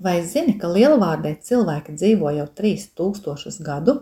[0.00, 3.98] Vai zini, ka lielvārdē cilvēki dzīvo jau 3000 gadu?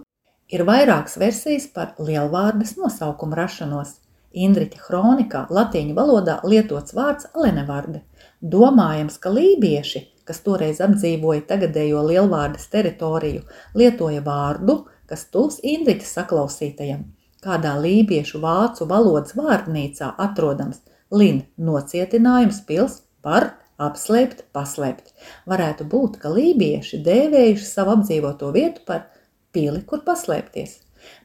[0.54, 3.96] Ir vairākas versijas par lielvārdes nosaukumu rašanos.
[4.30, 8.04] Indriķa hronikā latīņu valodā lietots vārds lenevarde.
[8.38, 13.42] Domājams, ka lībieši, kas toreiz apdzīvoja tagadējo lielvārdes teritoriju,
[13.74, 17.08] lietoja vārdu, kas tuvs Indriķa saklausītajam.
[17.42, 25.14] Kādā lībiešu vācu valodas vārdnīcā atrodams lin nocietinājums pils par apslēpt, paslēpt.
[25.50, 29.06] Varētu būt, ka lībieši dēvējuši savu apdzīvoto vietu par
[29.54, 30.78] pili, kur paslēpties.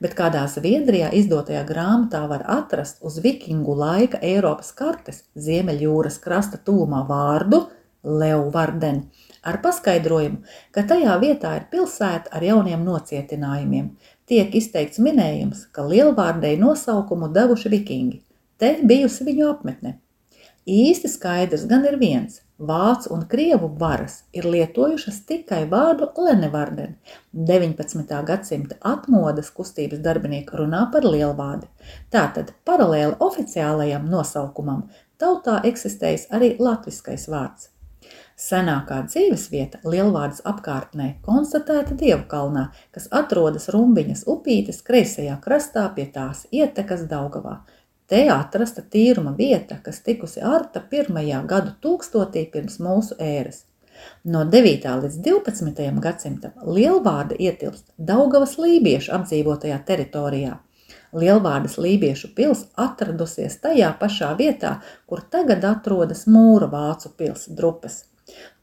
[0.03, 7.03] Bet kādā Zviedrijā izdotajā grāmatā var atrast uz vikingu laika Eiropas kartes Ziemeļjūras krasta tūmā
[7.09, 7.65] vārdu
[8.03, 9.05] Leuvarden
[9.43, 10.43] ar paskaidrojumu,
[10.75, 13.89] ka tajā vietā ir pilsēta ar jauniem nocietinājumiem.
[14.29, 18.21] Tiek izteikts minējums, ka lielvārdei nosaukumu devuši vikingi.
[18.59, 19.97] Te bijusi viņu apmetne.
[20.63, 22.37] Īsti skaidrs gan ir viens–
[22.69, 26.93] vācu un krievu varas ir lietojušas tikai vārdu lenevarden.
[27.49, 28.13] 19.
[28.29, 31.67] gadsimta atmodas kustības darbinieki runā par lielvārdi.
[32.15, 34.87] Tātad paralēli oficiālajam nosaukumam
[35.19, 37.67] tautā eksistējis arī latviskais vārds.
[38.39, 47.03] Senākā dzīvesvieta Lielvārdas apkārtnē konstatēta Dievkalnā, kas atrodas Rumbiņas upītes kreisajā krastā pie tās ietekas
[47.11, 47.59] Daugavā.
[48.13, 53.63] Te atrasta tīruma vieta, kas tikusi arta pirmajā gadu tūkstotī pirms mūsu ēras.
[54.35, 54.85] No 9.
[55.05, 55.87] līdz 12.
[56.03, 60.59] gadsimtam lielvārda ietilpst Daugavas lībiešu apdzīvotajā teritorijā.
[61.23, 64.75] Lielvārdas lībiešu pils atradusies tajā pašā vietā,
[65.09, 68.03] kur tagad atrodas Mūra vācu pils drupes.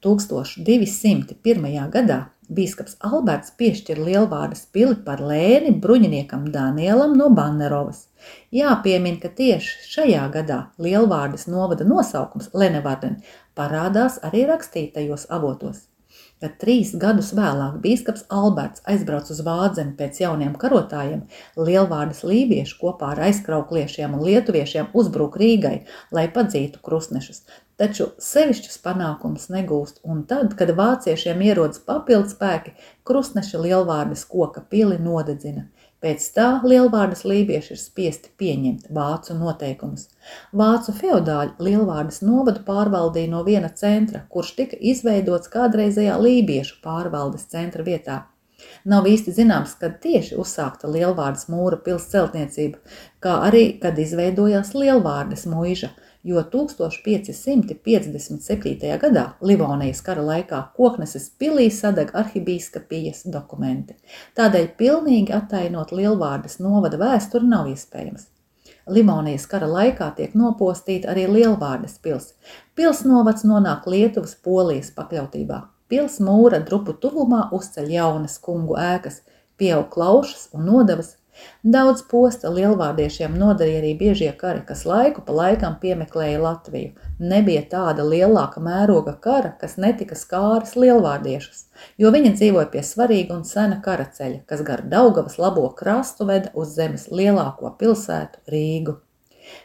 [0.05, 1.89] 1201.
[1.95, 8.07] gadā bīskaps Alberts piešķir Lielvārdas pili par lēni bruņiniekam Danielam no Bannerovas.
[8.55, 13.21] Jāpiemin, ka tieši šajā gadā Lielvārdas novada nosaukums Lenevarden
[13.59, 15.87] parādās arī rakstītajos avotos.
[16.41, 21.27] Kad trīs gadus vēlāk bīskaps Alberts aizbrauc uz Vādzemi pēc jauniem karotājiem,
[21.69, 25.75] Lielvārdas lībieši kopā ar aizkraukliešiem un lietuviešiem uzbruk Rīgai,
[26.17, 27.43] lai padzītu krustnešus,
[27.83, 32.73] taču sevišķus panākumus negūst, un tad, kad vāciešiem ierodas papildspēki,
[33.05, 35.69] krustneša Lielvārdas koka pili nodedzina–
[36.01, 40.07] Pēc tā lielvārdas lībieši ir spiesti pieņemt vācu noteikumus.
[40.57, 47.85] Vācu feodāļi lielvārdas novadu pārvaldīja no viena centra, kurš tika izveidots kādreizējā lībiešu pārvaldes centra
[47.87, 48.23] vietā.
[48.85, 52.81] Nav īsti zināms, kad tieši uzsākta Lielvārdas mūra pils celtniecība,
[53.25, 58.99] kā arī, kad izveidojās Lielvārdas muiža– jo 1557.
[59.01, 63.95] gadā Livonijas kara laikā Kokneses pilī sadeg arhibīskapijas dokumenti.
[64.37, 68.27] Tādēļ pilnīgi attainot Lielvārdas novada vēsturi nav iespējams.
[68.91, 72.35] Livonijas kara laikā tiek nopostīta arī Lielvārdas pils.
[72.75, 75.63] Pils novads nonāk Lietuvas polijas pakļautībā.
[75.91, 79.23] Pils mūra drupu tuvumā uzceļ jaunas kungu ēkas,
[79.61, 81.17] pieaug klaušas un nodevas,
[81.75, 87.09] Daudz posta lielvārdiešiem nodarīja arī biežie kari, kas laiku pa laikam piemeklēja Latviju.
[87.33, 91.67] Nebija tāda lielāka mēroga kara, kas netika skāris lielvārdiešus,
[92.03, 96.75] jo viņi dzīvoja pie svarīga un sena karaceļa, kas gar Daugavas labo krastu veda uz
[96.81, 98.99] zemes lielāko pilsētu Rīgu.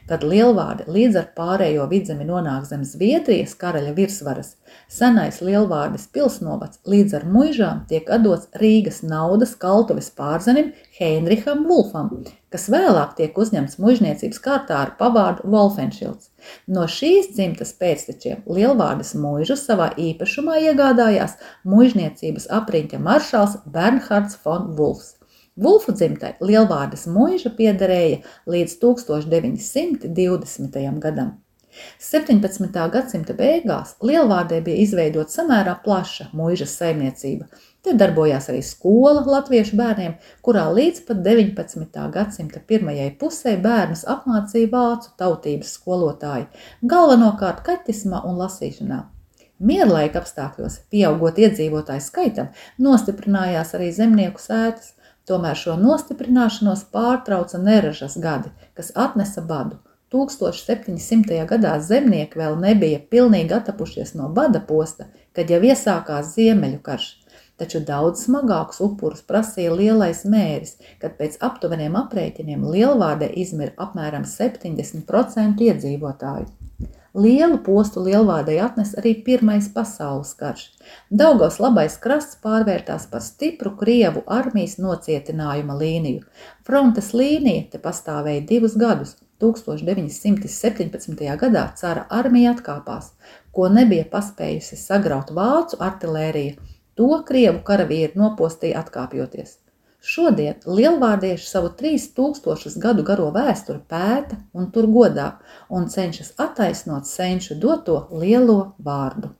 [0.10, 4.52] Kad lielvārdi līdz ar pārējo vidzemi nonāk zem Zviedrijas karaļa virsvaras,
[4.92, 12.12] senais lielvārdes pilsnovads līdz ar muižām tiek atdots Rīgas naudas kaltuves pārzenim Heinriham Vulfam,
[12.54, 16.30] kas vēlāk tiek uzņemts mužniecības kārtā ar pavārdu Wolfenšilds.
[16.70, 25.16] No šīs dzimtas pēctečiem lielvārdas muižu savā īpašumā iegādājās mužniecības apriņķa maršals Bernhards von Vulfs.
[25.56, 28.18] Vulfu dzimtai Lielvārdas muiža piederēja
[28.52, 30.76] līdz 1920.
[31.00, 31.40] gadam.
[32.04, 32.76] 17.
[32.92, 37.48] gadsimta beigās Lielvārdē bija izveidota samērā plaša muižas saimniecība.
[37.88, 42.04] Te darbojās arī skola latviešu bērniem, kurā līdz pat 19.
[42.18, 46.52] gadsimta pirmajai pusē bērnus apmācīja vācu tautības skolotāji,
[46.84, 49.00] galvenokārt kaķismā un lasīšanā.
[49.64, 54.92] Mierlaika apstākļos, pieaugot iedzīvotāju skaitam, nostiprinājās arī zemnieku sētas,
[55.26, 59.80] Tomēr šo nostiprināšanos pārtrauca neražas gadi, kas atnesa badu.
[60.14, 61.40] 1700.
[61.50, 67.08] gadā zemnieki vēl nebija pilnīgi atapušies no bada posta, kad jau iesākās ziemeļu karš,
[67.60, 75.66] taču daudz smagākus upurus prasīja lielais mēris, kad pēc aptuveniem aprēķiniem lielvādē izmira apmēram 70%
[75.72, 76.65] iedzīvotāju.
[77.16, 80.66] Lielu postu lielvādai atnes arī Pirmais pasaules karš.
[81.08, 86.26] Daugavas labais krasts pārvērtās par stipru Krievu armijas nocietinājuma līniju.
[86.68, 91.24] Frontes līnija te pastāvēja divus gadus, 1917.
[91.40, 93.14] gadā cara armija atkāpās,
[93.56, 96.60] ko nebija paspējusi sagraut vācu artilērija,
[97.00, 99.62] to krievu karavīri nopostīja atkāpjoties.
[100.06, 105.32] Šodien lielvārdieši savu 3000 gadu garo vēsturi pēta un tur godā
[105.74, 109.32] un cenšas attaisnot senču doto lielo vārdu.